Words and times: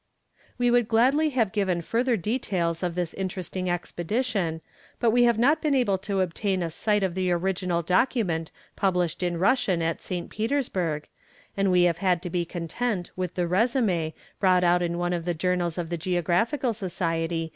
We 0.57 0.71
would 0.71 0.87
gladly 0.87 1.29
have 1.29 1.51
given 1.51 1.79
further 1.83 2.17
details 2.17 2.81
of 2.81 2.95
this 2.95 3.13
interesting 3.13 3.69
expedition, 3.69 4.61
but 4.99 5.11
we 5.11 5.25
have 5.25 5.37
not 5.37 5.61
been 5.61 5.75
able 5.75 5.99
to 5.99 6.21
obtain 6.21 6.63
a 6.63 6.71
sight 6.71 7.03
of 7.03 7.13
the 7.13 7.29
original 7.31 7.85
account 7.87 8.49
published 8.75 9.21
in 9.21 9.37
Russian 9.37 9.83
at 9.83 10.01
St. 10.01 10.27
Petersburg, 10.31 11.07
and 11.55 11.69
we 11.71 11.83
have 11.83 11.99
had 11.99 12.23
to 12.23 12.31
be 12.31 12.45
content 12.45 13.11
with 13.15 13.35
the 13.35 13.43
résumé 13.43 14.13
brought 14.39 14.63
out 14.63 14.81
in 14.81 14.97
one 14.97 15.13
of 15.13 15.23
the 15.23 15.35
journals 15.35 15.77
of 15.77 15.91
the 15.91 15.97
Geographical 15.97 16.73
Society 16.73 17.33
in 17.35 17.49
1839. 17.49 17.49